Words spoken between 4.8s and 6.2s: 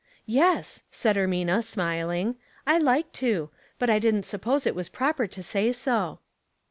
proper to say so."